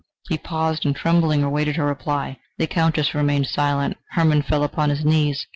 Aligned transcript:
He 0.29 0.37
paused 0.39 0.83
and 0.83 0.95
tremblingly 0.95 1.45
awaited 1.45 1.75
her 1.75 1.85
reply. 1.85 2.39
The 2.57 2.65
Countess 2.65 3.13
remained 3.13 3.45
silent; 3.45 3.97
Hermann 4.13 4.41
fell 4.41 4.63
upon 4.63 4.89
his 4.89 5.05
knees. 5.05 5.45